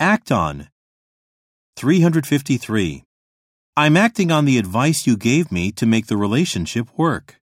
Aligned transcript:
Act 0.00 0.30
on. 0.30 0.68
353. 1.76 3.02
I'm 3.76 3.96
acting 3.96 4.30
on 4.30 4.44
the 4.44 4.56
advice 4.56 5.08
you 5.08 5.16
gave 5.16 5.50
me 5.50 5.72
to 5.72 5.86
make 5.86 6.06
the 6.06 6.16
relationship 6.16 6.86
work. 6.96 7.37